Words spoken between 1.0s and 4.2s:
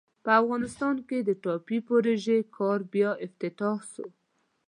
کې د ټاپي پروژې کار بیا افتتاح سو.